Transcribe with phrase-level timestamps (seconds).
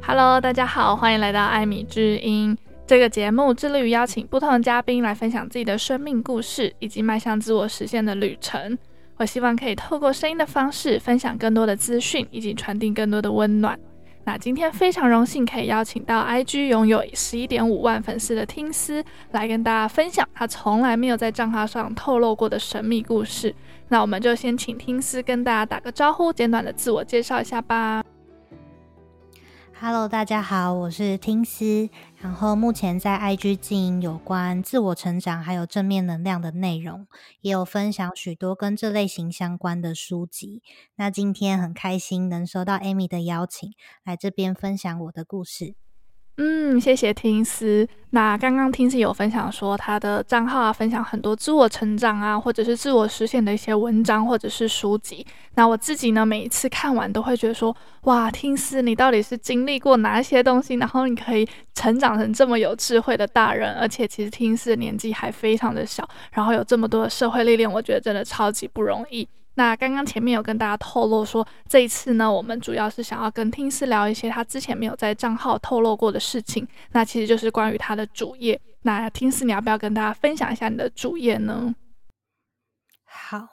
[0.00, 8.78] Hello，大家好，欢迎来到艾米之音这个节目，致力于邀请不同的嘉宾来分享自己的生命故事以及迈向自我实现的旅程。
[9.16, 13.78] 我希望可以透过声音的方式分享更多的资讯，以及传递更多的温暖。
[14.24, 23.52] 那今天非常荣幸可以邀请到 IG 拥有十一点五万粉丝的听思来跟大家分享他从来没有在账号上透露过的神秘故事。
[23.88, 28.04] 那我们就先请听思跟大家打个招呼，简短的自我介绍一下吧。
[29.80, 31.90] Hello，大家好，我是听思，
[32.22, 37.08] 然后目前在 IG 经营有关自我成长还有正面能量的内容，
[37.40, 40.62] 也有分享许多跟这类型相关的书籍。
[40.94, 43.72] 那今天很开心能收到 Amy 的邀请，
[44.04, 45.74] 来这边分享我的故事。
[46.38, 47.86] 嗯，谢谢听思。
[48.10, 55.24] 那刚刚听思有分享说，他的账号啊，分享很多自我成长啊，或者是自我实现的一些文章或者是书籍。
[55.56, 57.74] 那我自己呢，每一次看完都会觉得说，
[58.04, 69.28] 哇，听思你到底是经历过哪些东西，然后你可以成长成这么有智慧的大人，而且其实听思的年纪还非常的小，然后有这么多的社会历练，我觉得真的超级不容易。
[69.54, 76.66] 那刚刚前面有跟大家透露说，这一次呢，我们主要是想要跟听思聊一些他之前没有在账号透露过的事情。
[76.92, 78.58] 那其实就是关于他的主页。
[78.82, 81.74] 那听思，你要不要跟大家分享一下你的主页呢？
[83.04, 83.46] 好，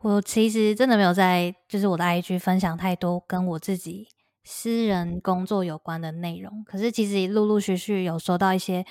[0.00, 4.08] 我其实真的没有在就是我的 IG 分享太多跟我自己
[4.42, 6.64] 私人工作有关的内容。
[6.64, 8.84] 可是其实陆陆续续有收到一些，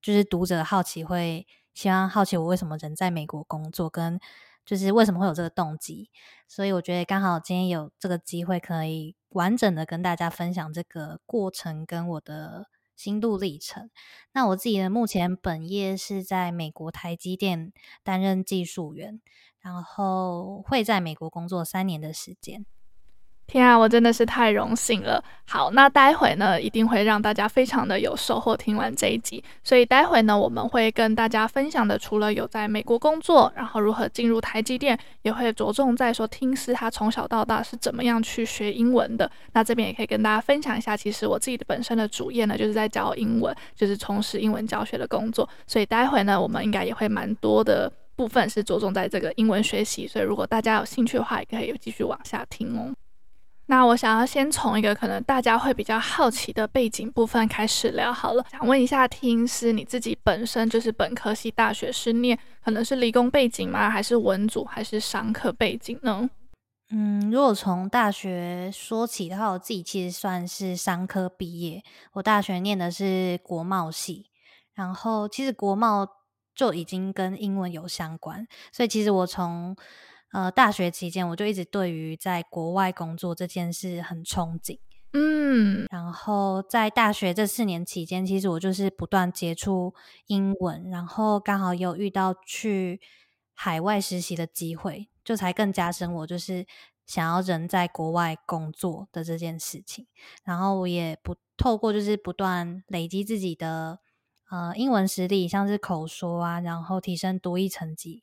[0.00, 4.18] 就是读者好奇会希望好奇我为什么人在美国工作跟。
[4.68, 6.10] 就是为什么会有这个动机，
[6.46, 13.88] 所以我觉得刚好今天有这个机会，可以完整的跟大家分享这个过程跟我的心路历程。
[14.32, 19.22] 那我自己的目前本业是在美国台积电担任技术员，
[19.58, 22.66] 然后会在美国工作三年的时间。
[23.50, 25.24] 天啊，我真的是太荣幸了。
[25.46, 28.54] 好，那待会呢，一定会让大家非常的有收获。
[28.54, 39.30] 听完这一集，所以待会呢，我们会跟大家分享的，除了有在美国工作，然后如何进入台积电，也会着重在说听思他从小到大是怎么样去学英文的。
[39.54, 45.48] 那这边也可以跟大家分享一下，其实我自己的本身的主业呢，就是在教英文，就是从事英文教学的工作。
[45.66, 50.06] 所以待会呢，我们应该也会蛮多的部分是着重在这个英文学习。
[50.06, 52.92] 所以如果大家有兴趣的话，也可以继续往下听哦。
[53.70, 58.42] 那我想要先从一个可能大家会比较好奇的背景部分开始聊好了。
[58.50, 63.90] 想问一下听思，你自己本身就是本科系大学是念，可能是理工背景吗？
[63.90, 64.64] 还是文组？
[64.64, 66.30] 还是商科背景呢？
[66.90, 71.82] 嗯，如果从大学说起的话，我自己其实算是商科毕业。
[72.14, 74.30] 我大学念的是国贸系，
[74.72, 76.08] 然后其实国贸
[76.54, 79.76] 就已经跟英文有相关，所以其实我从
[80.32, 84.78] 呃，大学期间我就一直对于在国外工作这件事很憧憬，
[85.14, 89.94] 嗯，然后在大学这四年期间，其实我就是不断接触
[90.26, 93.00] 英文，然后刚好有遇到去
[93.54, 96.66] 海外实习的机会，就才更加深我就是
[97.06, 100.06] 想要人在国外工作的这件事情。
[100.44, 103.98] 然后我也不透过就是不断累积自己的
[104.50, 108.22] 呃英文实力，像是口说啊，然后提升多益成绩。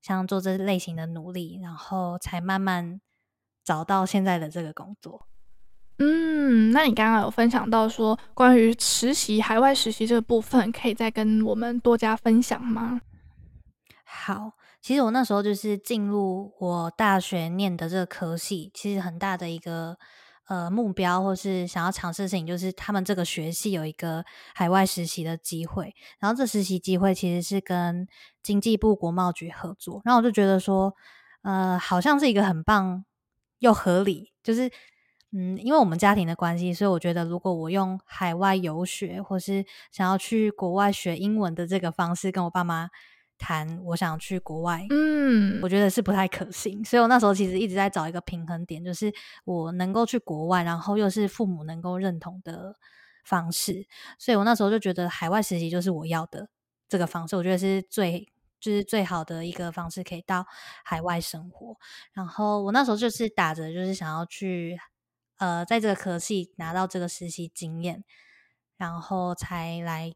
[0.00, 3.00] 像做这类型的努力，然后才慢慢
[3.64, 5.26] 找到现在的这个工作。
[5.98, 13.00] 嗯，那你刚刚有分享到说关于实习、海外实习这个部分，可以再跟我们多加分享吗？
[14.04, 19.98] 好，其实我那时候就是进入我大学念的这个科系，其实很大的一个。
[20.50, 28.08] 呃，目标或是想要尝试的事情，就是他们这个学系有一个海外实习的机会，然后这实习机会其实是跟
[28.42, 30.92] 经济部国贸局合作，然后我就觉得说，
[31.42, 33.04] 呃，好像是一个很棒
[33.60, 34.68] 又合理，就是
[35.30, 42.90] 嗯，因为我们家庭的关系，所以我觉得如果我用海外游学或是想要去国外学英文的这个方式跟我爸妈。
[43.40, 49.12] 谈我想去国外，嗯，我觉得是不太可行，所以我那时候其实一直在找一个平衡点，就是
[49.44, 52.76] 我能够去国外，然后又是父母能够认同的
[53.24, 53.86] 方式，
[54.18, 56.48] 所以我那时候就觉得海外实习就是我要的
[56.88, 60.46] 这个方式，我觉得是最就是最好的一个方式，可以到
[60.84, 61.76] 海外生活。
[62.12, 64.78] 然后我那时候就是打着就是想要去
[65.38, 68.04] 呃，在这个科系拿到这个实习经验，
[68.76, 70.12] 然后才来。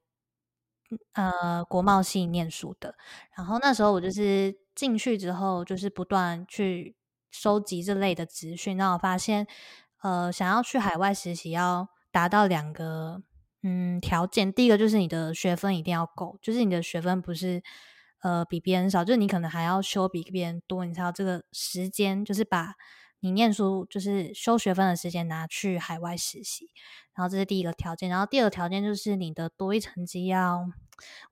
[1.15, 2.95] 呃，国贸系念书的，
[3.37, 6.95] 然后那时候我就是进去之后，就是不断去
[7.31, 9.47] 收集这类的资讯，然后我发现，
[10.03, 13.23] 呃，想要去海外实习，要达到两个
[13.63, 17.63] 嗯条件，第一个就是你的学分一定要够，就是你的学分不是
[18.23, 22.75] 呃比别人少，就是你可能还要修比别人多，你才有这个时间，就是把
[23.25, 26.71] 你念书就是修学分的时间拿去海外实习。
[27.15, 30.67] 然后这是第一个条件，然后第二个条件就是你的多一成绩要，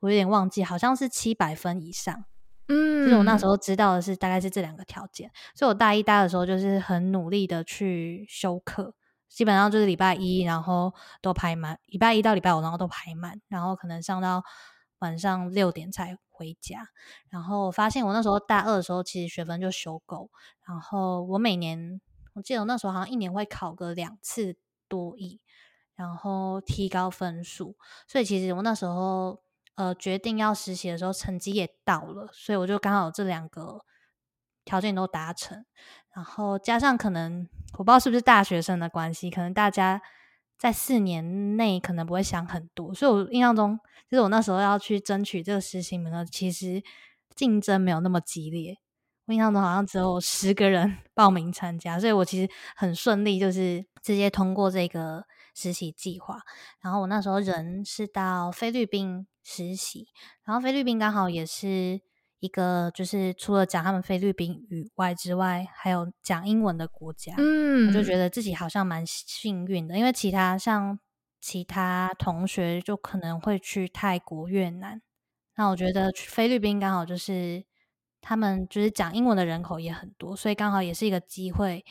[0.00, 2.24] 我有点忘记，好像是七百分以上。
[2.68, 8.94] 嗯，就是我那时候知道的是大概是这两个条件，所以我大一、大二的时候就是很努力的去修课，
[9.28, 14.42] 基本上就是礼拜一然后都排满，礼拜一到礼拜五然后都排满，然后可能上到
[15.02, 16.88] 晚上六点才回家。
[17.28, 20.31] 然后我发现我那时候大二的时候其实学分就修够，
[20.66, 22.00] 然后我每年
[22.32, 24.56] 我记得我那时候好像一年会考个两次
[24.88, 25.38] 多一。
[25.94, 27.76] 然后提高分数，
[28.08, 29.43] 所以其实我那时候
[29.75, 33.84] 呃决定要实习的时候，成绩也到了，所以我就刚好这两个
[34.64, 35.64] 条件都达成。
[36.14, 40.00] 然后加上可能我不知道是不是大学生的关系，可能大家
[40.62, 43.76] 在四年内可能不会想很多，所以我印象中
[44.08, 46.80] 就是我那时候要去争取这个实习名额，其实
[47.34, 48.76] 竞争没有那么激烈。
[49.26, 55.24] 我印象中好像只有十个人 报名参加，所以我其实很顺利，就是直接通过这个。
[55.54, 56.38] 实习计划，
[56.80, 60.08] 然后我那时候人是到菲律宾实习，
[60.46, 62.00] 然后菲律宾刚好也是
[62.42, 70.98] 一个就是除了讲他们菲律宾语外之外，还有讲英文的国家，嗯，我就觉得自己好像蛮幸运的，因为其他像
[71.40, 75.00] 其他同学就可能会去泰国、越南，
[75.54, 77.64] 那我觉得菲律宾刚好就是
[78.20, 81.84] 他们就是讲英文的人口也很多，所以刚好也是一个机会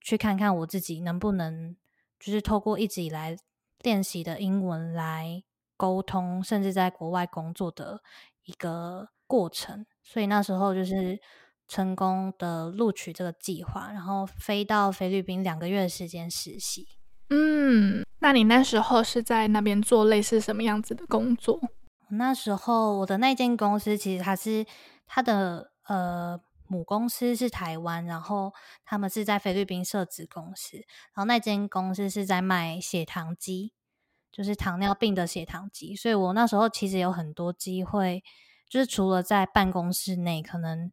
[0.00, 1.76] 去看看我自己能不能。
[2.20, 3.36] 就是透过一直以来
[3.84, 5.44] 练习的英文来
[5.76, 8.02] 沟通，甚至在国外工作的
[8.42, 11.20] 一个过程，所以那时候就是
[11.68, 16.88] 成功的录取这个计划，然后飞到菲律宾两个月的时间实习。
[17.30, 21.60] 嗯，那你那时候是在那边做类似什么样子的工作？
[22.10, 24.66] 那时候我的那间公司其实它是
[25.06, 26.40] 它的呃。
[26.70, 28.52] 母公司是台湾，然后
[28.84, 33.72] 他们是在菲律宾设子公司，然后那间公司是在卖血糖机，
[34.30, 38.22] 就是糖尿病的血糖机，所以我那时候其实有很多机会，
[38.68, 40.90] 就是除了在办公室内可能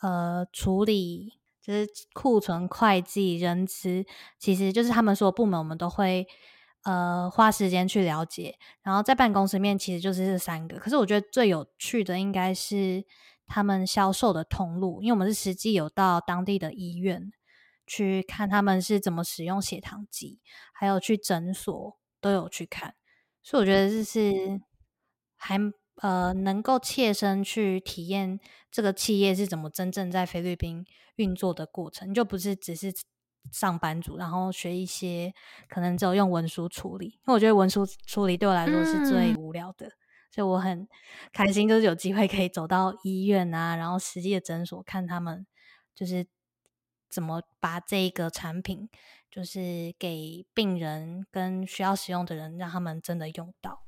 [0.00, 4.04] 呃处理就是库存、会计、人资，
[4.38, 6.26] 其实就是他们所有部门我们都会
[6.84, 13.04] 呃花时间去了解，然后在办公室面其实就是这三个，可是我觉得最有趣的应该是。
[13.48, 17.32] 他们销售的通路，因为我们是实际有到当地的医院
[17.86, 20.40] 去看他们是怎么使用血糖机，
[20.72, 22.96] 还有去诊所都有去看，
[23.44, 24.60] 所以我觉得这是
[25.36, 25.60] 还
[26.02, 28.40] 呃能够切身去体验
[28.70, 30.84] 这个企业是怎么真正在菲律宾
[31.16, 32.92] 运作的过程，就不是只是
[33.52, 35.32] 上班族，然后学一些
[35.68, 39.86] 可能只有用文书处理，因为我觉得文书处理对我来说是最无聊的。
[39.86, 39.92] 嗯
[40.28, 40.86] 所以我很
[41.32, 45.46] 开心，就是有机会可以走到医院啊，然后实际的诊所看他们，
[45.94, 46.26] 就是
[47.08, 48.90] 怎么把这个产品，
[49.30, 53.85] 就是给病人跟需要使用的人，让他们真的用到。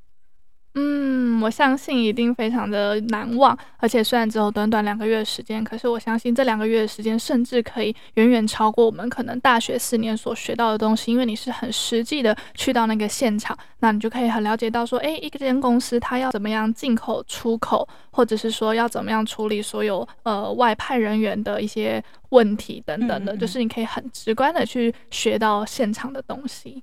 [0.81, 26.81] 嗯，我相信一定非常的难忘，而且虽然只有短短两个月的时间，可是我相信这两个月的时间，甚至可以远远超过我们可能大学四年所学到的东西，因为你是很实际的去到那个现场，那你就可以很了解到说，诶，一个间公司它要怎么样进口、出口，或者是说要怎么样处理所有呃外派人员的一些问题等等的，嗯嗯，就是你可以很直观的去学到现场的东西。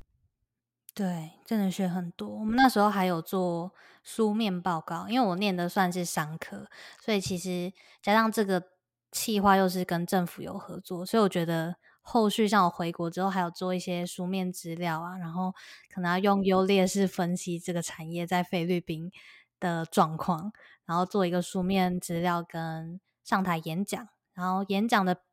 [0.96, 2.30] 对，真的学很多。
[2.30, 6.70] 我们那时候还有做书面报告，因为我念的算是商科，
[7.02, 8.64] 所以其实加上这个
[9.12, 15.54] 企划又是跟政府有合作，所以我觉得后续像我回国之后，还有做一些书面资料啊，然后
[15.94, 19.12] 可能要用优劣势分析这个产业在菲律宾
[19.60, 20.54] 的状况，
[20.86, 25.25] 然后做一个书面资料跟上台演讲，然后演讲的。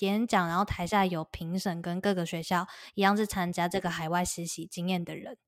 [0.00, 5.38] 演讲，然后台下有评审跟各个学校一样是参加这个海外实习经验的人，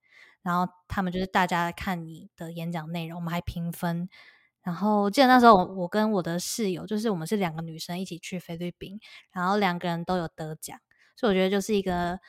[0.41, 4.09] 然后他们就是大家看你的演讲内容，我们还评分。
[4.63, 9.01] 然后记得那时候我我跟我的室友，就是我们是两个女生一起去菲律宾，
[9.33, 10.79] 然后两个人都有得奖，
[11.17, 12.21] 所以我觉得就是一个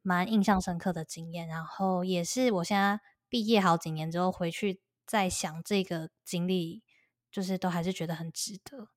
[0.00, 1.46] 蛮印象深刻的经验。
[1.46, 2.98] 然后也是我现在
[3.28, 6.82] 毕业好几年之后回去再想这个经历，
[7.30, 8.88] 就是都还是觉得很值得。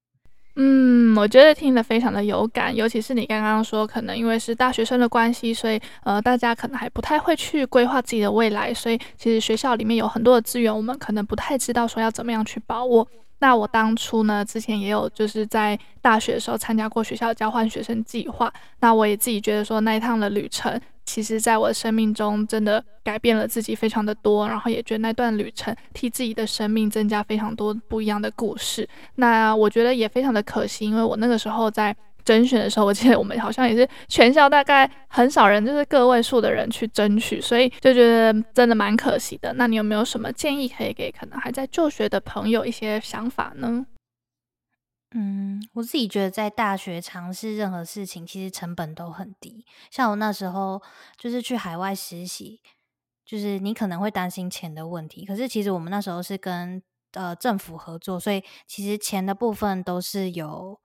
[0.58, 13.06] 嗯，我觉得听得非常的有感，尤其是你刚刚说，可能因为是大学生的关系，所以呃，大家可能还不太会去规划自己的未来，所以其实学校里面有很多的资源，我们可能不太知道说要怎么样去把握。
[13.40, 28.88] 那我当初呢，之前也有就是在大学的时候参加过学校交换学生计划，那我也自己觉得说那一趟的旅程其实在我的生命中真的改变了自己非常的多，然后也觉得那段旅程替自己的生命增加非常多不一样的故事。
[29.16, 39.54] 那我觉得也非常的可惜，因为我那个时候在甄选的时候，我记得我们好像也是全校大概很少人，就是个位数的人去争取，所以就觉得真的蛮可惜的。
[39.54, 43.86] 那你有没有什么建议可以给可能还在就学的朋友一些想法呢？
[45.12, 49.66] 嗯，我自己觉得在大学尝试任何事情，其实成本都很低。
[49.90, 50.82] 像我那时候
[51.16, 52.60] 就是去海外实习，
[53.24, 56.84] 就是你可能会担心钱的问题，可是其实我们那时候是跟
[57.14, 60.82] 呃政府合作，所以其实钱的部分都是由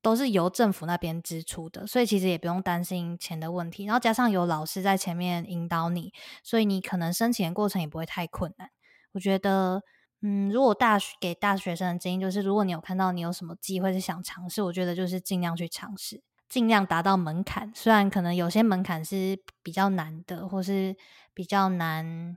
[0.00, 3.84] 都是由政府那边支出的，所以其实也不用担心钱的问题。
[3.84, 8.70] 然后加上有老师在前面引导你，所以你可能申请的过程也不会太困难。
[9.12, 9.82] 我觉得。
[10.20, 17.70] 嗯，如果大学给大学生的建议就是，如果你有看到你有什么机会是想尝试，我觉得就是尽量去尝试，尽量达到门槛。
[17.72, 20.96] 虽然可能有些门槛是比较难的，或是
[21.34, 22.36] 比较难，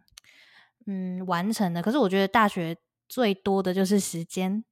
[0.86, 1.82] 嗯，完成的。
[1.82, 2.78] 可是我觉得大学
[3.10, 4.64] 最多的就是时间，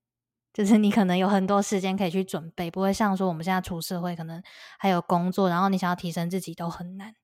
[0.54, 4.40] 就是你可能有很多时间可以去准备，不会像说我们现在出社会，可能
[4.78, 7.16] 还有工作，然后你想要提升自己都很难。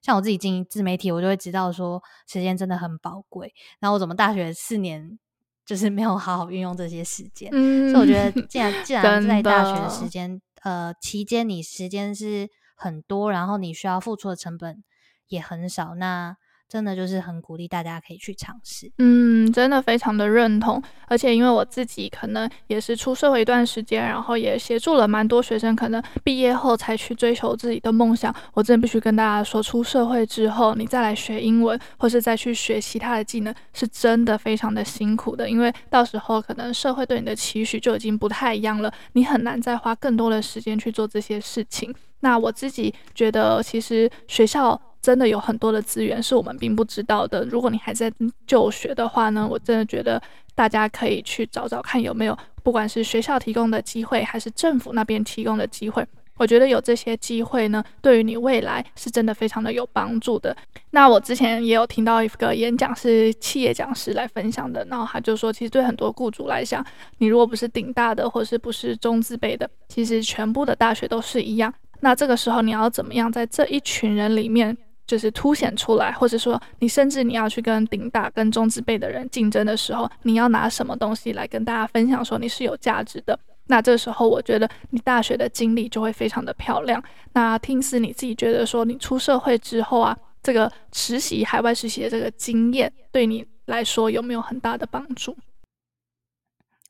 [0.00, 3.54] 像我自己经营自媒体，我就会知道说时间真的很宝贵。
[3.80, 5.18] 然后我怎么大学四年？
[5.64, 14.82] 就是没有好好运用这些时间，嗯，所以我觉得，既然 既然在大学的时间，呃，期间你时间是很多，然后你需要付出的成本
[15.28, 16.36] 也很少，那。
[16.74, 20.82] 真的就是很鼓励大家可以去尝试，嗯，真的非常的认同。
[21.06, 28.34] 而且因为我自己可能也是出社会一段时间，然后也协助了蛮多学生，可能毕业后才去追求自己的梦想。
[28.54, 35.48] 我真的必须跟大家说，出社会之后，你再来学英文，或是再去学其他的技能，是真的非常的辛苦的。
[35.48, 41.94] 因为到时候可能社会对你的期许就已经不太一样了，你很难再花更多的时间去做这些事情。
[42.18, 44.80] 那我自己觉得，其实学校。
[45.04, 47.44] 真的有很多的资源是我们并不知道的。
[47.44, 48.10] 如果你还在
[48.46, 50.20] 就学的话呢，我真的觉得
[50.54, 56.02] 大家可以去找找看有没有，不管是学校提供的机会，还是政府那边提供的机会。
[56.38, 60.56] 我觉得有这些机会呢，对于你未来是真的非常的有帮助的。
[60.92, 66.82] 那我之前也有听到一个演讲，是企业讲师来分享的，然后他就说，其实对很多雇主来讲，
[67.18, 71.72] 你如果不是顶大的，或是不是中字辈的，其实全部的大学都是一样。
[72.00, 74.74] 那这个时候你要怎么样在这一群人里面？
[75.06, 83.38] 就是凸显出来，或者说你甚至你要去跟顶大、跟中字辈的人竞争的时候，你要拿什么东西来跟大家分享，说你是有价值的？
[83.66, 87.02] 那这时候我觉得你大学的经历就会非常的漂亮。
[87.32, 95.36] 那听似你自己觉得说，你出社会之后啊，这个实习、海外实习的这个经验，对你来说有没有很大的帮助？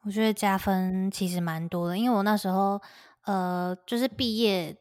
[0.04, 2.80] 我觉得加分其实蛮多的，因为我那时候
[3.25, 4.76] 呃，就是毕业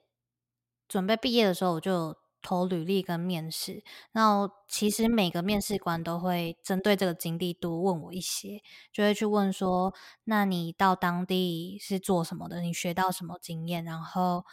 [0.87, 2.15] 准备毕业的时候，我就。
[2.43, 3.81] 投履历跟面试，
[4.11, 9.95] 然后其实每个面试官都会针对这个经历多问我一些，就会去问说：
[10.25, 12.59] 那你到当地是做什么的？
[12.61, 13.83] 你学到什么经验？
[13.85, 14.45] 然后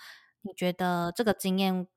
[0.43, 1.89] 你觉得这个经验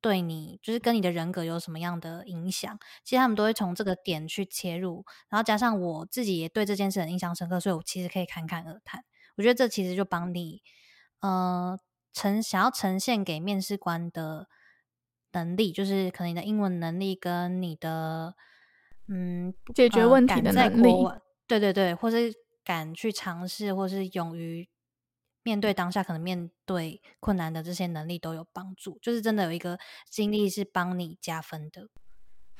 [0.00, 2.78] 对你，就是跟你的人格有什么样的影响？
[3.02, 9.02] 其实他们都会从这个点去切入，然后加上我自己也对这件事很印象深刻，所以我其实可以侃侃而谈。
[9.36, 10.62] 我觉得这其实就帮你，
[11.20, 11.78] 呃，
[12.12, 14.46] 呈想要呈现给面试官的。
[15.32, 18.34] 能力就是可能你的英文能力跟你的
[19.08, 22.32] 嗯解决问题的能力，呃、对对对，或是
[22.64, 24.68] 敢去尝试，或是勇于
[25.42, 28.98] 面对当下可能面对困难的这些能力都有帮助。
[29.00, 29.78] 就是真的有一个
[30.10, 31.88] 经历是帮你加分的。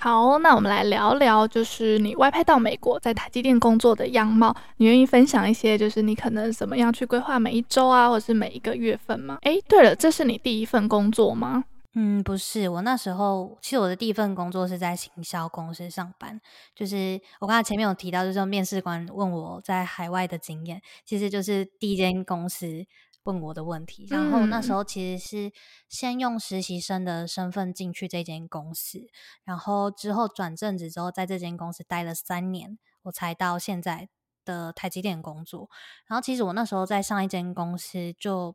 [0.01, 4.57] 好，那我们来聊聊，就是你外派到美国在台积电工作的样貌。
[4.77, 9.39] 你愿意分享一些，就是你可能怎么样去规划每一周啊，或者是每一个月份吗？
[9.43, 11.65] 诶，对了，这是你第一份工作吗？
[12.01, 16.41] 嗯，不是，我那时候其实我的第一份工作是在行销公司上班，
[16.73, 22.87] 就是我刚才前面有提到，就是面试官问我在海外的经验，其实就是第一间公司
[23.25, 24.07] 问我的问题。
[24.09, 25.53] 然后那时候其实是
[25.89, 29.01] 先用实习生的身份进去这间公司，
[29.43, 34.09] 然后之后转正职之后，在这间公司待了三年，我才到现在
[34.45, 35.69] 的台积电工作。
[36.07, 38.55] 然后其实我那时候在上一间公司就。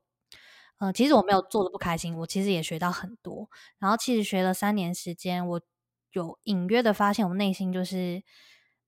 [0.79, 3.49] 呃，其实我没有做的不开心，我其实也学到很多。
[3.79, 5.61] 然后其实学了三年时间，我
[6.11, 8.23] 有隐约的发现，我内心就是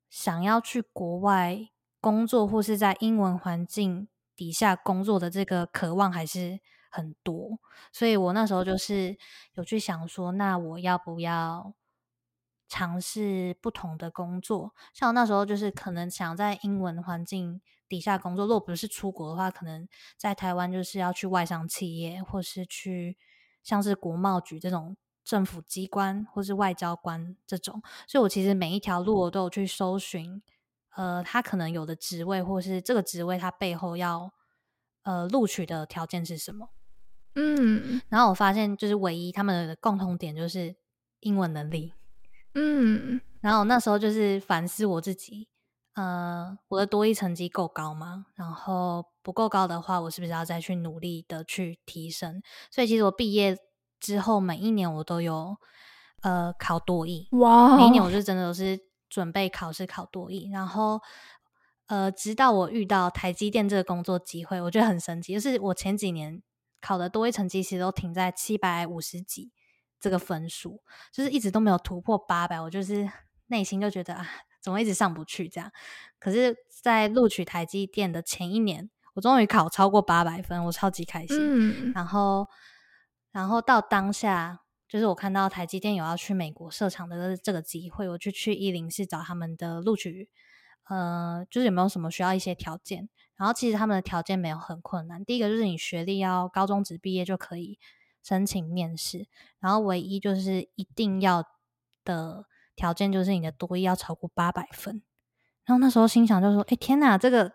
[0.09, 1.57] 想要去国外
[2.01, 6.59] 工作，或是在英文环境底下工作的这个渴望还是
[6.91, 7.59] 很多。
[7.93, 9.17] 所以我那时候就是
[9.53, 11.73] 有去想说，那我要不要
[12.67, 14.73] 尝试不同的工作？
[14.93, 17.61] 像我那时候就是可能想在英文环境。
[17.87, 19.87] 底下工作，如果不是出国的话，可能
[20.17, 23.17] 在台湾就是要去外商企业，或是去
[23.63, 30.41] 像是国贸局这种政府机关或是外交官这种，所以我其实每一条路我都有去搜寻，
[30.95, 34.31] 呃，他可能有的职位或是这个职位他背后要
[35.03, 36.69] 呃录取的条件是什么。
[37.35, 40.75] 嗯，然后我发现就是唯一他们的共同点就是
[41.19, 41.93] 英文能力。
[42.53, 45.49] 嗯，然后那时候就是反思我自己，
[45.95, 48.27] 呃，我的多益成绩够高吗？
[48.35, 52.41] 然后不够高的话，我是不是要再去努力的去提升？
[52.69, 53.57] 所以其实我毕业
[53.99, 55.55] 之后每一年我都有
[56.21, 61.01] 呃考多益，哇，每一年我就真的都是准备考试考多益，然后
[61.87, 66.41] 呃，直到我遇到台积电这个工作机会，我觉得很神奇，就是我前几年
[66.81, 69.51] 考的多一成绩其实都停在七百五十几。
[69.97, 73.09] 这个分数就是一直都没有突破八百，我就是
[73.47, 74.27] 内心就觉得啊，
[74.65, 75.71] 怎么一直上不去这样？
[76.17, 81.37] 可是，在录取台积电的前一年，我终于考超过八百分，我超级开心。
[81.39, 82.47] 嗯，然后，
[83.31, 90.27] 然后到当下，就是我看到台积电有要去美国设厂的这个机会，我就去一零四找他们的录取，
[90.89, 93.07] 呃，就是有没有什么需要一些条件？
[93.35, 97.77] 然后其实他们的条件没有很困难，第一个就是你学历要高中职毕业就可以。
[98.27, 99.27] 申请面试，
[99.59, 101.45] 然后唯一就是一定要
[102.03, 105.01] 的条件就是你的多益要超过八百分。
[105.65, 107.51] 然后那时候心想就说：“哎、欸，天哪，这个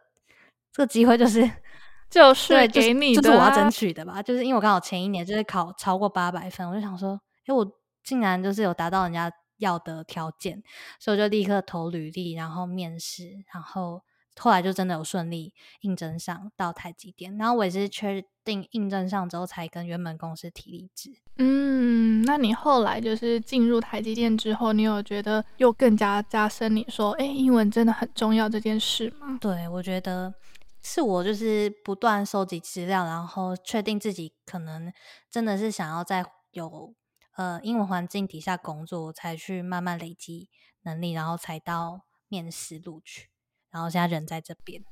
[0.73, 1.49] 这个机会就是
[2.11, 4.23] 就是给你的、啊，就是我要争取的吧？
[4.23, 7.67] 就是因为我刚好前一年就是考超过八百分，我就想说，哎、欸，我
[8.03, 10.63] 竟然就是有达到人家要的条件，
[10.99, 13.25] 所以我就立刻投履历，然后面试，
[13.55, 14.03] 然后。”
[14.41, 21.13] 后来就真的有顺利应征上到台积电，然后我也是确定应征上之后才跟原本公司提离职。
[21.37, 29.39] 嗯，那你后来就是进入台积电之后，你有觉得又更加加深你说，哎，英文真的很重要这件事吗？
[29.41, 30.35] 对，我觉得
[30.83, 34.91] 是我就是不断收集资料，然后确定自己可能
[35.31, 36.95] 真的是想要在有
[37.37, 40.49] 呃英文环境底下工作，才去慢慢累积
[40.83, 43.29] 能力，然后才到面试录取。
[43.73, 44.83] 然后现在人在这边，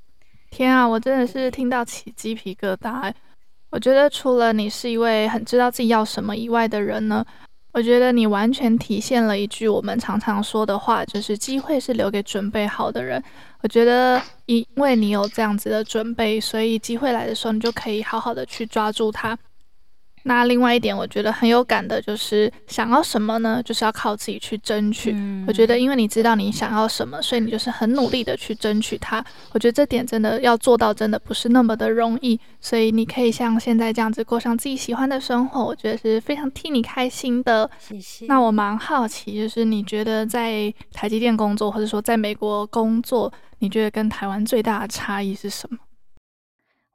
[0.51, 3.13] 天啊，我真的是听到起鸡皮疙瘩。
[3.71, 7.25] 我觉得除了你是一位很知道自己要什么以外的人呢，
[7.73, 13.23] 我觉得你完全体现了一句我们常常说的话，就是机会是留给准备好的人。
[13.61, 19.37] 我觉得因为你有这样子的准备，所以机会来的时候，你就可以好好的去抓住它。
[20.25, 23.63] 那另外一点，我觉得很有感的，就是想要什么呢？
[23.65, 25.13] 就是要靠自己去争取。
[25.13, 25.45] 嗯。
[25.47, 29.25] 我觉得，因为你知道你想要什么，所以你就是很努力的去争取它。
[29.53, 32.39] 我觉得这点真的要做到，真的不是那么的容易。
[32.61, 37.71] 所以你可以像现在这样子过上自己喜欢的生活，我觉得是非常替你开心的。
[37.79, 38.27] 谢谢。
[38.27, 45.79] 那我蛮好奇，就是你觉得在台积电工作，或者说在美国工作，你觉得跟台湾最大的差异是什么？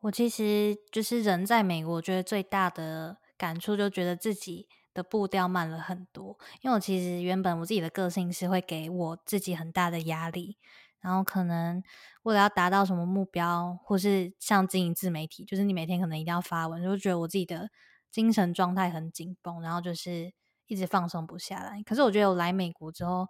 [0.04, 6.38] 我其实就是人在美国，我觉得最大的感触就觉得自己的步调慢了很多。
[6.62, 10.58] 因为我其实原本我自己的个性是会给我自己很大的压力，
[11.00, 11.82] 然后可能
[12.24, 17.70] 为了要达到什么目标，或是像经营自媒体，就是你每天可能一定要发文，就觉得我自己的
[18.12, 20.34] 精神状态很紧绷，然后就是
[20.68, 21.82] 一直放松不下来。
[21.84, 23.26] 可是我觉得我来美国之后，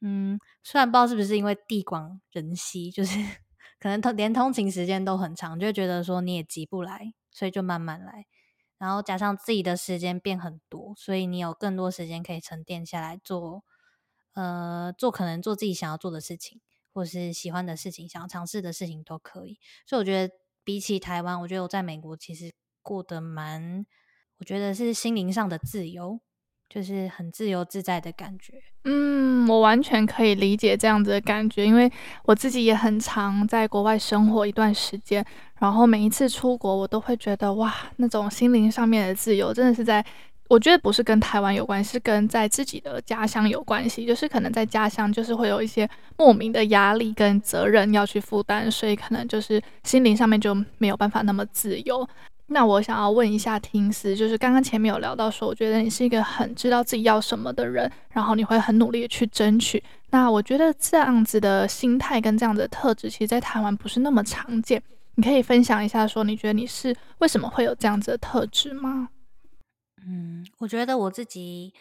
[0.00, 3.18] 嗯，虽然不知道是不是因为地广人稀，就是。
[3.80, 8.26] 可能通连通勤时间都很长，就会觉得说你也急不来，所以就慢慢来。
[8.78, 13.64] 然后加上自己的时间变很多，所以你有更多时间可以沉淀下来做，
[14.34, 16.60] 呃，做可能做自己想要做的事情，
[16.92, 19.58] 或是喜欢的事情，想要尝试的事情都可以。
[19.86, 23.84] 所以我觉得比起台湾，我觉得我在美国其实过得蛮，
[24.38, 26.20] 我觉得是心灵上的自由。
[26.70, 28.54] 就是很自由自在的感觉。
[28.84, 31.90] 嗯，我完全可以理解这样子的感觉，因为
[32.24, 35.22] 我自己也很常在国外生活一段时间，
[35.58, 40.02] 然后每一次出国，我都会觉得哇，那种心灵上面的自由，真的是在，
[40.48, 44.06] 我觉得不是跟台湾有关系，是跟在自己的家乡有关系。
[44.06, 52.08] 就是可能在家乡，就是会有一些莫名的压力跟责任要去负担，所以可能就是心灵上面就没有办法那么自由。
[52.52, 59.80] 那我想要问一下听思，就是刚刚前面有聊到说，我觉得你是一个很知道自己要什么的人，然后你会很努力的去争取。
[60.10, 64.82] 那我觉得这样子的心态跟这样子的特质，其实在台湾不是那么常见。
[65.14, 69.10] 你可以分享一下，说你觉得你是为什么会有这样子的特质吗？
[70.04, 71.72] 嗯，我觉得我自己，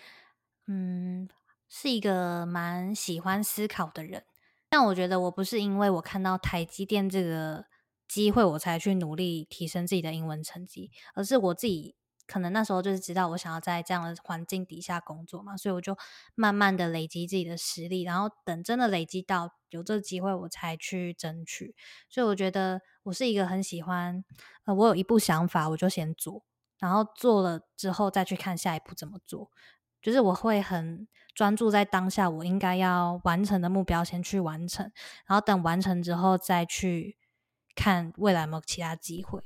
[0.67, 1.27] 嗯，
[1.67, 4.21] 是一个蛮喜欢思考的人，
[4.69, 7.65] 但我觉得我不是因为我看到台积电这个。
[8.09, 11.95] 机会我才去努力提升自己的英文成绩，而是我自己
[12.27, 15.97] 可能那时候就是知道我想要在这样的环境底下工作嘛，所以我就
[16.35, 21.75] 慢慢的累积自己的实力，然后等真的累积到有这个机会，我才去争取。
[22.09, 24.23] 所以我觉得我是一个很喜欢，
[24.65, 26.43] 呃，我有一步想法我就先做，
[26.79, 29.51] 然后做了之后再去看下一步怎么做。
[30.01, 34.89] 就是我会很专注在当下我应该要完成的目标，先去完成，
[35.27, 37.17] 然后等完成之后再去
[37.79, 39.39] 看未来有没有其他机会。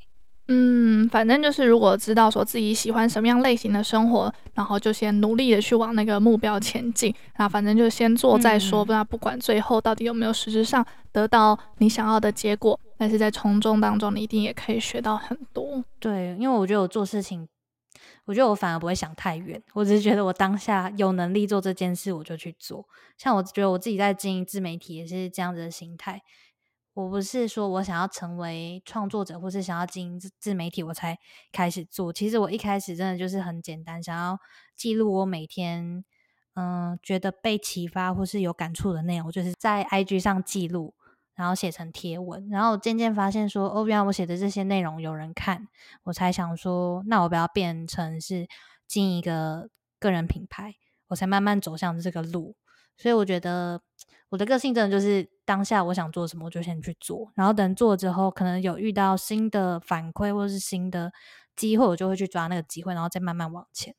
[0.48, 7.14] 嗯，反正就是如果知道说自己喜欢什么样类型的生活，然后就先努力的去往那个目标前进。
[7.38, 15.82] 那反正就先做再说，不然、嗯、不管最后到底有没有实质上得到你想要的结果，但是在从中当中，你一定也可以学到很多。
[16.00, 17.48] 对，因为我觉得我做事情，
[18.26, 22.86] 我觉得我反而不会想太远，我只是觉得我当下有能力做这件事，我就去做。
[23.18, 26.22] 像我觉得我自己在经营自媒体也是这样子的心态。
[26.94, 31.18] 我不是说我想要成为创作者，或是想要经营自自媒体，我才
[31.52, 32.14] 开始做。
[32.14, 34.38] 其实我一开始真的就是很简单，想要
[34.76, 36.06] 记录我每天，
[36.54, 40.94] 嗯，觉得被启发或是有感触的内容，就是在 IG 上记录，
[41.34, 42.48] 然后写成贴文。
[42.50, 45.68] 然后渐渐发现说，哦，原来我写的这些内容有人看，
[46.04, 48.48] 我才想说，那我不要变成是
[48.88, 49.68] 经营一个
[50.00, 50.76] 个人品牌，
[51.08, 52.56] 我才慢慢走向这个路。
[52.98, 53.82] 所以我觉得
[54.30, 61.12] 我的个性真的就是当下我想做什么，我就先去做，然后等做之后，可能有遇到新的反馈或者是新的
[61.56, 63.96] 机会，我就会去抓那个机会，然后再慢慢往前。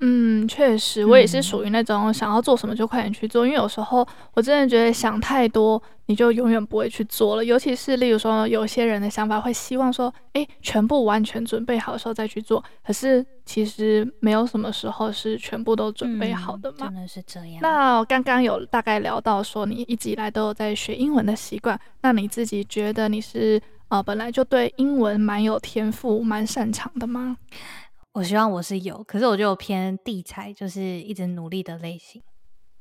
[0.00, 7.44] 嗯，确实，我也是属于那种想要做什么就快点去做，嗯、因为有时候我真的觉得想太多，你就永远不会去做了。
[7.44, 12.62] 尤其是例如说，有些人的想法会希望说，诶，全部完全准备好的时候再去做。
[12.86, 16.86] 可是其实没有什么时候是全部都准备好的嘛。
[16.86, 17.58] 嗯、真的是这样。
[17.60, 27.36] 那刚刚有大概聊到说，你一直以来都有在学英文的习惯，那你自己觉得你是呃本来就对英文蛮有天赋、蛮擅长的吗？
[28.18, 32.20] 我希望我是有，可是我就偏地才，就是一直努力的类型。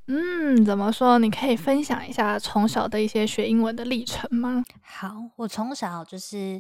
[0.07, 1.19] 嗯，怎么说？
[1.19, 4.63] 你可以分享一下从小的一些学英文的历程吗？
[4.81, 6.59] 好，我从小就是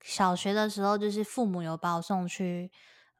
[0.00, 2.72] 小学的时候，就是父母有把我送去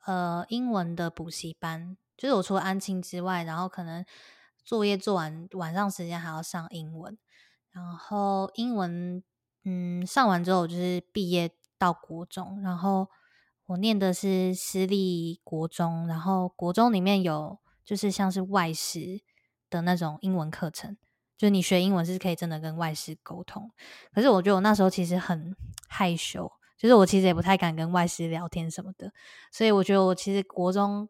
[0.07, 4.03] 呃英文的补习班，就是我除了安亲之外，然后可能
[4.65, 7.19] 作业做完，晚上时间还要上英文，
[7.73, 9.23] 然后英文
[9.67, 13.07] 嗯上完之后，我就是毕业到国中，然后。
[13.67, 19.23] 我念的是私立国中，然后国中里面有就是像是外师
[19.71, 20.99] 的那种英文课程，
[21.39, 23.71] 就你学英文是可以真的跟外师沟通。
[24.13, 25.57] 可是我觉得我那时候其实很
[25.89, 29.11] 害羞，就是我其实也不太敢跟外师聊天什么的。
[29.51, 31.09] 所以我觉得我其实国中，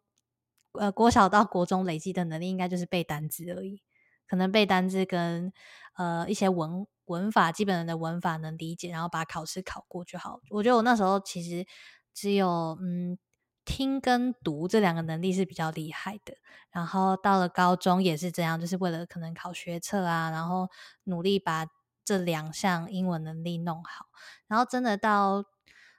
[0.74, 3.82] 呃，国小到国中累积的能力应该就是背单字而已，
[4.28, 5.52] 可能背单字跟
[5.96, 10.38] 呃一些文文法基本的文法能理解，然后把考试考过就好。
[10.50, 11.66] 我觉得我那时候其实。
[12.14, 13.18] 只有嗯，
[13.64, 16.36] 听跟读这两个能力是比较厉害的。
[16.70, 20.68] 然后到了高中也是这样，就是为了可能考学测啊，然后
[21.04, 21.66] 努力把
[22.04, 24.06] 这两项英文能力弄好。
[24.46, 25.44] 然后真的到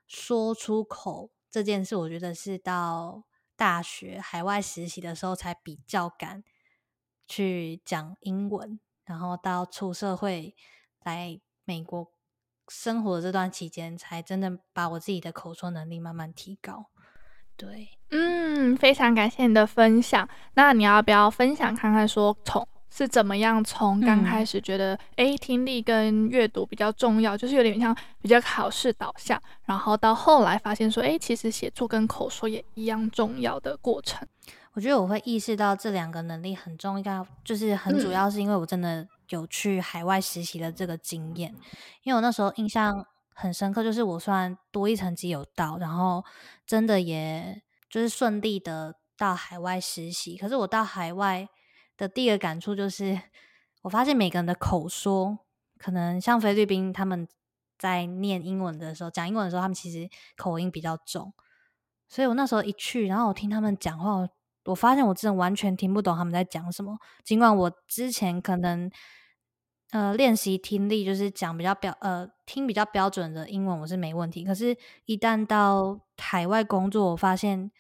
[0.08, 3.24] 说出口这件事，我觉得是到
[3.56, 6.44] 大学海外实习的时候才比较敢
[7.28, 8.80] 去讲英文。
[9.06, 10.56] 然后到出社会
[11.04, 12.15] 来美国。
[12.68, 16.86] 生活这段期间，才真的把我自己的口说能力慢慢提高。
[17.58, 20.28] 对，嗯，非常感谢你的分享。
[20.56, 34.28] 那你要不要分享看看，说从是怎么样从刚开始觉得哎、嗯，听力跟阅读比较重要，就是有点像比较考试导向，然后到后来发现说，哎，其实写作跟口说也一样重要的过程。
[34.74, 39.08] 我觉得我会意识到这两个能力很重要，就是很主要是因为我真的。
[39.30, 41.54] 有去海外实习的这个经验，
[42.04, 46.24] 因为我那时候印象很深刻，就是我虽然多一层级有到，然后
[46.66, 51.48] 真的也就是顺利的到海外实习，可是我到海外
[51.98, 53.20] 的第一个感触就是，
[53.82, 55.40] 我发现每个人的口说，
[55.78, 57.28] 可能像菲律宾他们
[57.78, 61.34] 在念英文的时候，讲英文的时候，他们其实口音比较重，
[62.08, 64.16] 所以我那时候一去，然后我听他们讲话。
[64.16, 64.30] 我
[64.74, 68.90] 发现我真的完全听不懂他们在讲什么，尽管我之前可能
[69.92, 74.44] 呃练习听力，就是讲比较标呃听比较标准的英文，我是没问题。
[74.44, 74.76] 可是，
[75.06, 77.72] 一旦到海外工作，我发现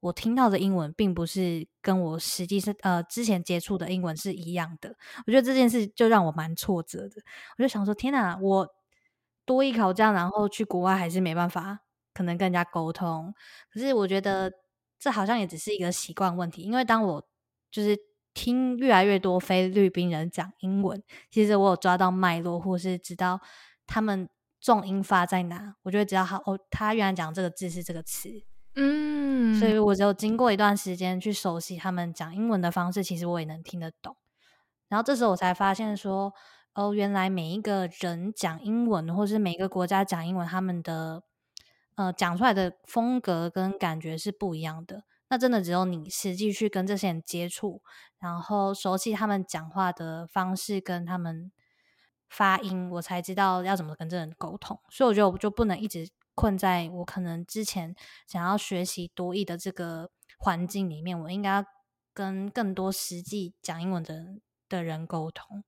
[0.00, 4.96] 我听到的英文并不是跟我实际是呃之前接触的英文是一样的。
[5.24, 7.22] 我觉得这件事就让我蛮挫折的。
[7.56, 8.68] 我就想说，天哪，我
[9.46, 11.78] 多一考这样，然后去国外还是没办法，
[12.12, 13.32] 可能跟人家沟通。
[13.72, 14.52] 可是我觉得。
[14.98, 17.24] 这好像也只是一个习惯问题，因为当我
[17.70, 17.96] 就是
[18.34, 23.40] 听越来越多菲律宾人讲英文，其实我有抓到脉络，或是知道
[23.86, 24.28] 他们
[24.60, 28.28] 重音发在哪，我就会知道他哦，他原来讲这个字是这个词，
[28.74, 34.16] 嗯，所以我只有经过一段时间去熟悉他们讲英文的方式，其实我也能听得懂。
[34.88, 36.32] 然后这时候我才发现说，
[36.74, 41.22] 哦，原来每一个人讲英文，或是每一个国家讲英文，他们的。
[41.98, 45.02] 呃，讲出来的风格跟感觉是不一样的。
[45.30, 47.82] 那真的只有你实际去跟这些人接触，
[48.20, 51.50] 然后熟悉他们讲话的方式跟他们
[52.28, 54.80] 发音，我才知道要怎么跟这人沟通。
[54.90, 57.96] 所以我觉得我就不能一直困在我可能之前
[58.28, 60.08] 想要学习多益的这个
[60.38, 61.64] 环境里面，我应该
[62.14, 64.24] 跟更多实际讲英文的
[64.68, 65.64] 的人沟通。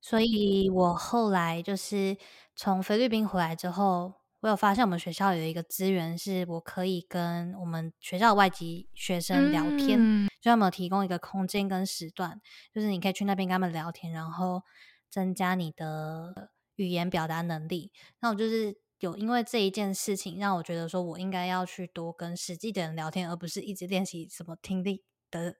[0.00, 2.16] 所以我后来就是
[2.54, 4.17] 从菲律宾回来之后。
[4.40, 12.40] 我有发现，我们学校有一个资源，是我可以跟我们学校的外籍学生聊天，嗯、就他们有提供一个空间跟时段，
[12.72, 14.62] 就是你可以去那边跟他们聊天，然后
[15.10, 17.90] 增加你的语言表达能力。
[18.20, 25.56] 那我就是有因为这一件事情，让我觉得说我应该要去多跟实际的人聊天，而不是一直练习什么听力的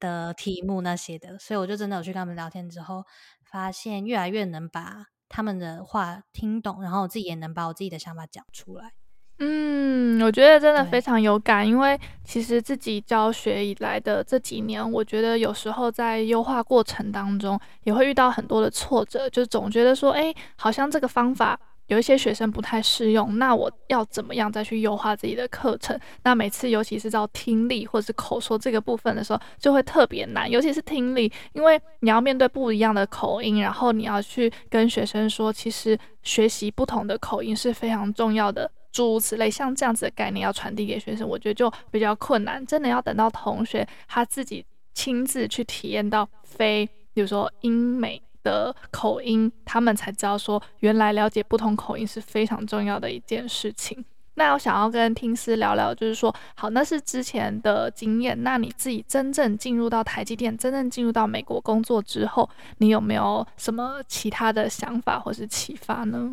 [0.00, 1.38] 的题目那些的。
[1.38, 3.04] 所以我就真的有去跟他们聊天之后，
[3.44, 5.06] 发现越来越能把。
[5.28, 8.92] 他们的话听懂，然后我自己也能把我自己的想法讲出来。
[9.38, 21.60] 嗯，我觉得真的非常有感，因为其实自己教学以来的这几年，我觉得有时候在优化过程当中也会遇到很多的挫折，就总觉得说，哎，好像这个方法。
[21.88, 25.98] 有一些学生不太适用，那我要怎么样再去优化自己的课程？
[26.24, 38.70] 那每次尤其是到听力或者是口说这个部分的时候，就会特别难，尤其是听力，因为你要面对不一样的口音，然后你要去跟学生说，其实学习不同的口音是非常重要的。
[38.90, 42.64] 诸如此类，像这样子的概念要传递给学生，我觉得就比较困难。
[42.64, 48.20] 真的要等到同学他自己亲自去体验到非，比如说英美。
[48.46, 54.04] 的口音，他们才知道说，原来了解不同口音是非常重要的一件事情。
[54.38, 58.40] 那我想要跟听师聊聊，就是说，好，那是之前的经验。
[58.42, 66.30] 那你自己真正进入到台积电，真正进入到美国工作之后，你有没有什么其他的想法或是启发呢？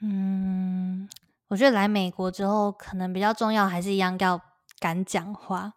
[0.00, 1.06] 嗯，
[1.48, 4.40] 我觉得来美国之后，可能比较重要，还是一样要
[4.80, 5.74] 敢讲话，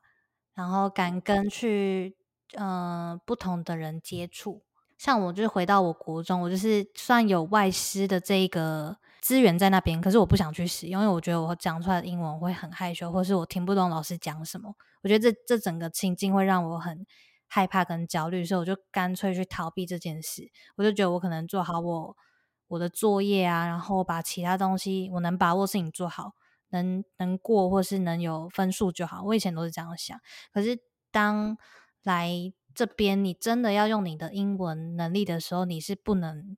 [0.55, 2.15] 然后敢跟去
[2.53, 4.61] 嗯、呃、不同的人接触。
[5.01, 14.75] 像我就是回到我国中，我就是算有外师的这一个资源在那边，可是我不想去使用，因为我觉得我讲出来的英文会很害羞，或是我听不懂老师讲什么。
[15.01, 17.03] 我觉得这这整个情境会让我很
[17.47, 20.47] 害怕跟焦虑，所以我就干脆去逃避这件事。
[20.75, 22.15] 我就觉得我可能做好我
[22.67, 26.33] 我的作业啊，然后把其他东西我能把握事情做好，
[26.69, 29.23] 能能过或是能有分数就好。
[29.23, 30.15] 我以前都是这样想，
[30.53, 30.77] 可是
[31.11, 31.57] 当
[32.03, 32.53] 来。
[32.73, 36.57] 这边你真的要用你的英文能力的时候，你是不能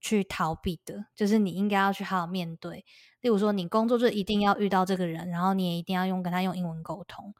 [0.00, 2.84] 去逃避的，就是你应该要去好好面对。
[3.20, 7.34] 例如说，你工作就一定要遇到这个人，然后你也一定要用跟他用英文沟通，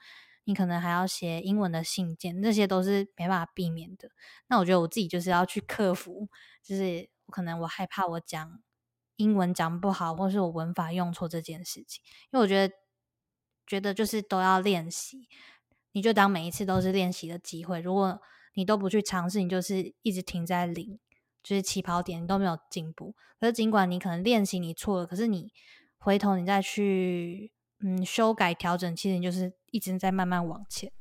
[0.44, 4.08] 你可能还要写英文的信件，这些都是没办法避免的。
[4.46, 6.28] 那我觉得我自己就是要去克服，
[6.62, 8.60] 就是可能我害怕我讲
[9.16, 12.74] 英文讲不好，或是我文法用错这件事情，因为我觉得
[13.66, 15.28] 觉得就是都要练习。
[15.94, 17.80] 你就当每一次都是练习的机会。
[17.80, 18.20] 如果
[18.54, 20.98] 你都不去尝试，你就是一直停在零，
[21.42, 23.14] 就是起跑点，你都没有进步。
[23.40, 25.52] 可是尽管你可能练习你错了，可是你
[25.98, 30.92] 回头你再去嗯修改调整，其实你就是一直在慢慢往前。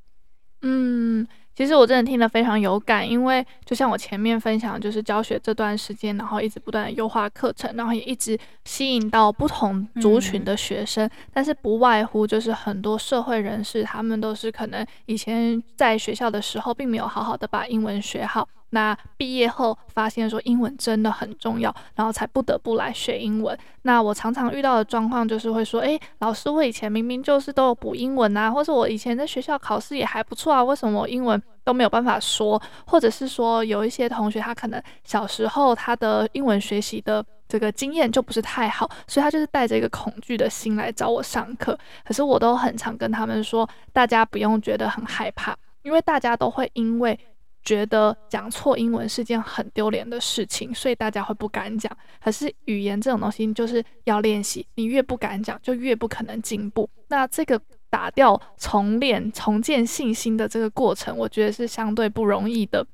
[0.63, 1.25] 嗯。
[1.55, 18.49] 其实我真的听得非常有感，因为就像我前面分享，就是教学这段时间，然后一直不断的优化课程，然后也一直吸引到不同族群的学生，嗯、但是不外乎就是很多社会人士，他们都是可能以前在学校的时候并没有好好的把英文学好。
[18.73, 23.57] 那毕业后发现说英文真的很重要，然后才不得不来学英文。
[23.83, 32.59] 那我常常遇到的状况就是会说，诶，老师，我以前明明就是都有补英文啊，或者我以前在学校考试也还不错啊，为什么我英文都没有办法说？
[32.87, 41.77] 或者是说有一些同学他可能小时候他的英文学习的这个经验就不是太好，所以他就是带着一个恐惧的心来找我上课。
[42.03, 47.19] 可是我都很常跟他们说，大家不用觉得很害怕，因为大家都会因为。
[47.63, 51.95] 觉得讲错英文是件很丢脸的事情，所以大家会不敢讲。
[52.21, 56.89] 可是语言这种东西就是要练习，你越不敢讲，就越不可能进步。
[57.07, 62.85] 那这个打掉重练、重建信心的这个过程，我觉得是相对不容易的。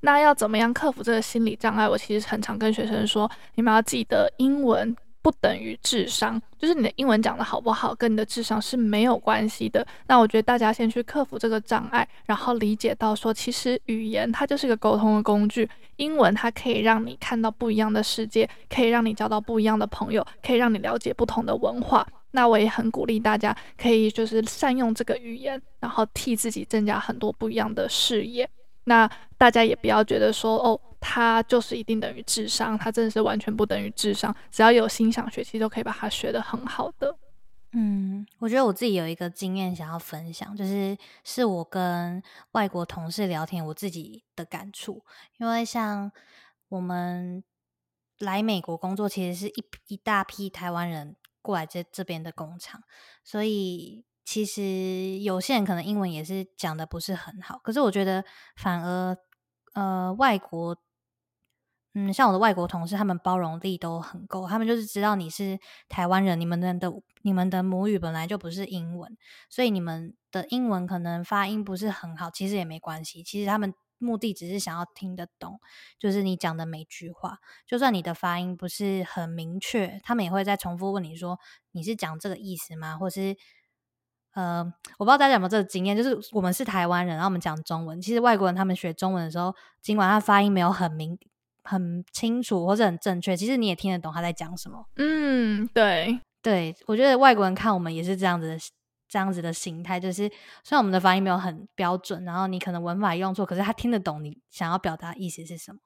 [0.00, 1.88] 那要怎么样克服这个心理障碍？
[1.88, 4.96] 我其实很常跟学生说，你们要记得英文。
[5.28, 9.86] 不等于智商，就是你的英文讲得好不好，跟你的智商是没有关系的。
[10.06, 15.68] 那我觉得大家先去克服这个障碍，然后理解到说，其实语言它就是一个沟通的工具。
[15.96, 22.08] 英文它可以让你看到不一样的世界，可以让你交到不一样的朋友，可以让你了解不同的文化。
[22.30, 28.48] 那我也很鼓励大家可以就是善用这个语言，然后替自己增加很多不一样的视野。
[28.88, 30.80] 那大家也不要觉得说哦。
[31.00, 34.34] 它就是一定等于智商，它真的是完全不等于智商。
[34.50, 37.16] 只要有心想学，习，就可以把它学得很好的。
[37.70, 42.20] 嗯，我觉得我自己有一个经验想要分享，就是是我跟
[42.50, 45.00] 外国同事聊天，我自己的感触。
[45.36, 46.10] 因为像
[46.68, 47.44] 我们
[48.18, 52.82] 来美国工作，其实是一一大批台湾人过来这这边的工厂，
[53.22, 57.58] 所以其实有些人可能英文也是讲的不是很好。
[57.64, 58.22] 可是我觉得
[58.56, 59.16] 反而
[59.72, 60.76] 呃外国。
[61.94, 69.16] 嗯，像我的外国同事，他们包容力都很够，他们就是知道你是台湾人，你们的你们的母语本来就不是英文，
[69.48, 73.22] 所以你们的英文可能发音不是很好，其实也没关系。
[73.22, 75.58] 其实他们目的只是想要听得懂，
[75.98, 81.40] 就是你讲的每句话，就算你的发音不是很明确，他们也会再重复问你说
[81.72, 82.96] 你是讲这个意思吗？
[82.98, 83.34] 或是
[84.38, 84.64] 呃，
[84.98, 91.18] 我不知道大家有没有这个经验，就是我们是台湾人，然后我们讲中文，其实外国人他们学中文的时候，尽管他发音没有很明。
[91.64, 94.82] 很清楚或者很正确，其实你也听得懂他在讲什么。
[94.96, 98.58] 嗯，对对，我觉得外国人看我们也是这样子的，
[99.06, 100.26] 这样子的心态，就是
[100.64, 105.78] 虽然我们的发音没有很标准，然后你可能文法用错，可是他听得懂你想要表达意思是什么。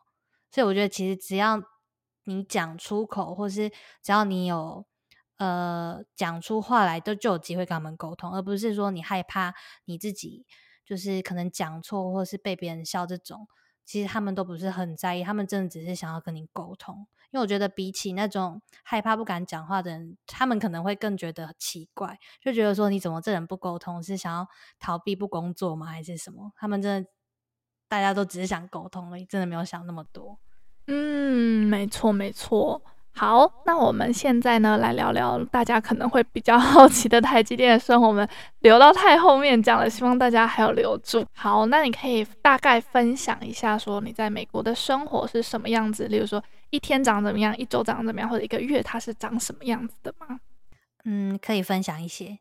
[0.53, 1.61] 所以我觉得其实只要
[2.27, 3.69] 你讲出口，或是
[4.01, 4.85] 只要你有
[5.39, 9.55] 呃讲出话来，都就有机会跟他们沟通，而不是说你害怕
[9.87, 10.47] 你自己
[10.85, 13.49] 就是可能讲错，或是被别人笑这种。
[13.85, 17.07] 其实他们都不是很在意，他们真的只是想要跟你沟通。
[17.33, 24.47] 因为我觉得比起那种害怕不敢讲话的人，他们可能会更觉得奇怪，就觉得说你怎么这人不沟通，是想要
[24.79, 25.87] 逃避不工作吗？
[25.87, 26.53] 还是什么？
[26.57, 27.11] 他们真的
[27.89, 30.39] 大家都只是想沟通而已，真的没有想那么多。
[30.87, 32.83] 嗯，没错，没错。
[33.15, 38.09] 好，那我们现在呢，来聊聊大家可能会比较好奇的台积电的生活。
[38.09, 38.27] 我们
[38.61, 41.25] 留到太后面讲了，希望大家还有留住。
[41.35, 46.09] 好，那你可以大概分享一下，说你在美国的生活是什么样子？
[46.09, 50.41] 例如说，一天长怎么样，一周长怎么样，或者一个月它是长什么样子的吗？
[51.05, 52.39] 嗯，可以分享一些。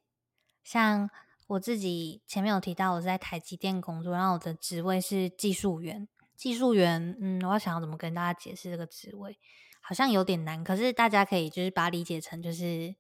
[0.64, 1.10] 像
[1.48, 6.08] 我自己前面有提到，我在台积电工作，然后我的职位是技术员。
[6.38, 9.38] 技术员，嗯，我要想要怎么跟大家解释这个职位？
[9.84, 12.96] 好像有点难，可是大家可以就是把它理解成，就是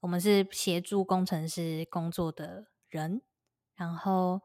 [0.00, 3.22] 我们是协助工程师工作的人，
[3.74, 4.42] 然后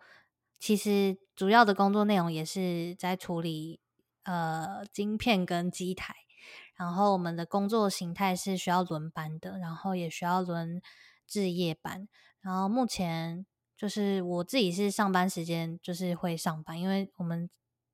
[0.60, 3.82] 其实主要的工作内容也是在处理
[4.24, 6.16] 呃晶片跟机台，
[6.76, 10.82] 然后我们的工作形态是需要轮班的，然后也需要轮
[11.30, 12.08] 日夜班，
[12.40, 17.50] 然后目前就是我自己是上班时间就是会上班，因为我们。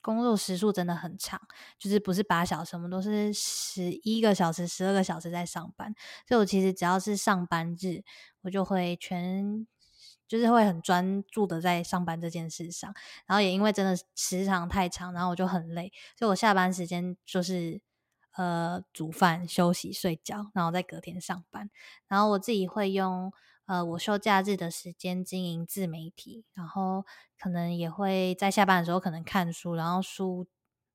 [0.05, 1.41] 工作时数真的很长，
[1.79, 5.95] 就是不是八小时，我们都是十一个小时、十二个小时在上班。
[6.27, 8.03] 所以我其实只要是上班日，
[8.43, 9.65] 我就会全
[10.27, 12.93] 就是会很专注的在上班这件事上。
[13.25, 17.81] 然后也因为真的时长太长，然后我就很累，所以我下班时间就是
[18.37, 21.71] 呃煮饭、休息、睡觉，然后再隔天上班。
[22.07, 23.33] 然后我自己会用。
[23.65, 27.05] 呃，我休假日的时间经营自媒体，然后
[27.39, 30.47] 可能也会在下班的时候可能看书，然后书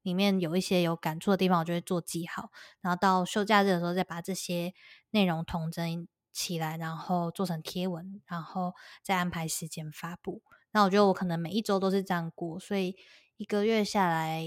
[0.02, 4.72] 里面有一些有感触的地方，我就会做记号，然后到休假日的时候再把这些
[5.10, 10.42] 内容统整起来，然后做成贴文，然后再安排时间发布。
[10.72, 12.96] 那我觉得我可能每一周都是这样过，所以
[13.36, 14.44] 一个月下来。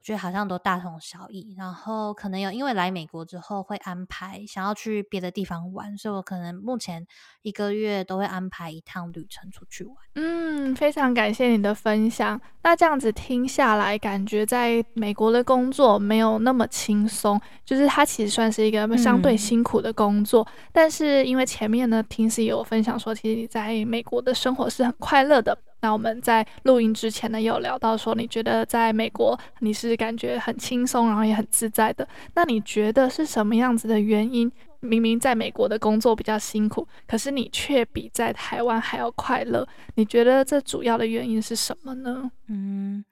[0.00, 7.06] 我觉得好像都大同小异，然后可能有因为来美国之后会安排想要去别的地方玩，所以我可能目前
[7.42, 9.94] 一个月都会安排一趟旅程出去玩。
[10.14, 12.40] 嗯，非常感谢你的分享。
[12.62, 20.42] 那这样子听下来，感觉在美国的工作没有那么轻松，就是它其实算是一个相对辛苦的工作。
[20.50, 25.58] 嗯、但是因为前面呢，听 C 有分享说，其实你在美国的生活是很快乐的。
[25.80, 32.06] 那我们在录音之前呢，有聊到说，你觉得在美国你是感觉很轻松，然后也很自在的。
[32.34, 34.50] 那你觉得是什么样子的原因？
[34.82, 39.66] 明明在美国的工作比较辛苦，可是你却比在台湾还要快乐。
[39.96, 42.30] 你觉得这主要的原因是什么呢？
[42.48, 43.04] 嗯，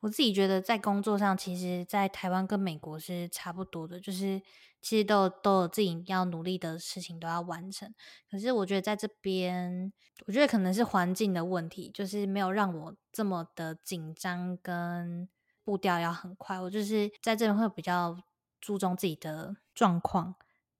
[0.00, 4.38] 我自己觉得在工作上，其实，在台湾跟美国是差不多的，就是
[4.84, 7.92] 其实都都有自己要努力的事情都要完成。
[8.30, 9.92] 可是我觉得在这边。
[10.26, 15.28] 我觉得可能是环境的问题，就是没有让我这么的紧张，跟
[15.64, 16.58] 步调要很快。
[16.60, 18.16] 我就是在这边会比较
[18.60, 20.36] 注重自己的状况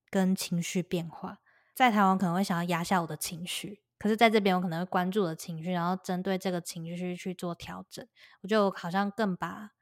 [0.08, 1.40] 跟情绪变化。
[1.74, 8.06] 在台湾可能会想要压下我的情绪，可是在这边我可能会关注我的情绪，然后针对这个情绪去做调整。
[8.42, 9.72] 我就好像更把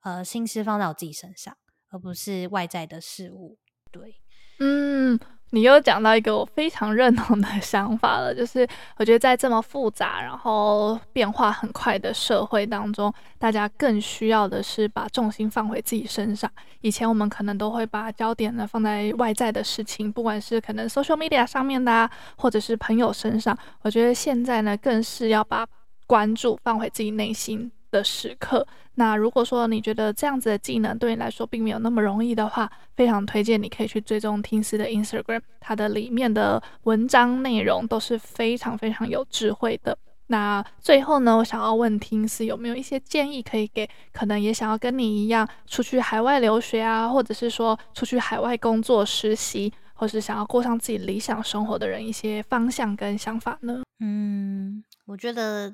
[0.00, 1.56] 呃心思放在我自己身上，
[1.90, 3.58] 而不是外在的事物。
[3.90, 4.16] 对，
[4.60, 5.18] 嗯。
[5.50, 8.68] 你又讲到一个我非常认同的 想法了，就是
[8.98, 16.52] 我觉得在这么复杂、然后变化很快的社会当中，大家更需要的是把重心放回自己身上。
[16.82, 23.56] 以前我们可能都会把焦点呢放在外在的事情，不管是可能 social media 上面的啊，或者是朋友身上。
[23.80, 25.66] 我觉得现在呢，更是要把
[26.06, 28.66] 关注放回自己内心的时刻。
[28.94, 39.96] 那如果说你觉得这样子的技能对你来说并没有那么容易的话，非常推荐你可以去追踪听思的 Instagram，它的里面的文章内容都是非常非常有智慧的。
[40.30, 53.82] 那最后呢，我想要问听思有没有一些建议可以给可能也想要跟你一样出去海外留学啊，或者是说出去海外工作实习，或是想要过上自己理想生活的人一些方向跟想法呢？
[54.00, 55.72] 嗯，我觉得。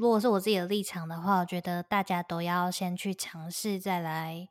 [0.00, 4.48] 如果是我自己的立场的话，我觉得大家都要先去尝试，再来，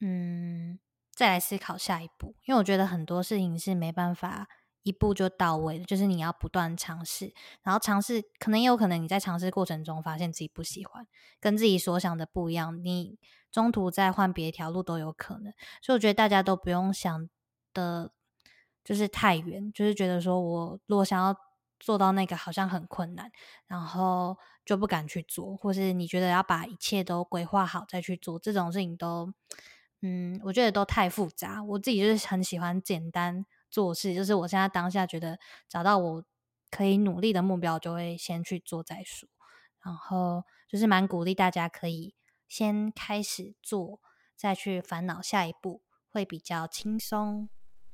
[0.00, 0.78] 嗯，
[1.10, 2.34] 再来思考下一步。
[2.44, 4.46] 因为我觉得很多事情是没办法
[4.82, 11.06] 一步就到位的，就是你要不断尝试，然后尝试，可能也有可能你在尝试过程中发现自己不喜欢，
[11.40, 13.18] 跟自己所想的不一样，你
[13.50, 15.50] 中途再换别条路都有可能。
[15.80, 17.26] 所以我觉得大家都不用想
[17.72, 18.12] 的，
[18.84, 21.34] 就是太远，就是觉得说我如果想要。
[21.78, 23.30] 做到那个好像很困难，
[23.66, 24.34] 然后
[24.66, 29.32] 就不敢去做，或是你觉得要把一切都规划好再去做这种事情都，
[30.02, 31.62] 嗯，我觉得都太复杂。
[31.62, 35.38] 我自己就是很喜欢简单做事，就是我现在当下觉得
[35.68, 36.24] 找到我
[36.68, 39.28] 可以努力的目标，就会先去做再说。
[39.84, 42.16] 然后就是蛮鼓励大家可以
[42.48, 44.00] 先开始做，
[44.34, 47.48] 再去烦恼下一步，会比较轻松。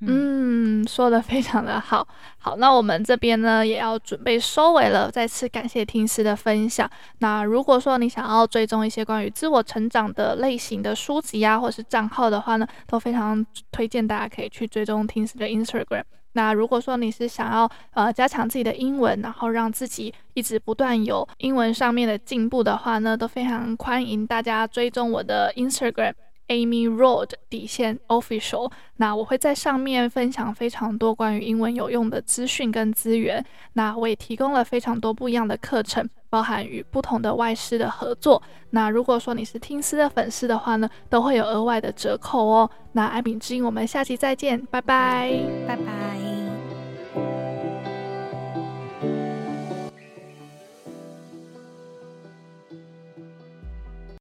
[0.05, 2.07] 嗯，说得非常的好。
[2.39, 5.11] 好，那我们这边呢也要准备收尾了。
[5.11, 6.91] 再次感谢听师的分享。
[7.19, 16.03] 那如果说你想要追踪一些关于自我成长的类型的书籍啊，或是账号的话呢，都非常推荐大家可以去追踪听师的 Instagram。
[16.33, 26.15] 那如果说你是想要呃加强自己的英文，然后让自己一直不断有英文上面的进步的话呢，都非常欢迎大家追踪我的 Instagram。
[26.49, 33.45] Amy Road 底线 Official，那我会在上面分享非常多关于英文有用的资讯跟资源。
[33.75, 38.43] 那我也提供了非常多不一样的课程，包含与不同的外师的合作。
[38.71, 42.71] 那如果说你是听师的粉丝的话呢，都会有额外的折扣哦。
[42.93, 45.31] 那爱秉之音，我们下期再见，拜拜，
[45.67, 46.42] 拜拜。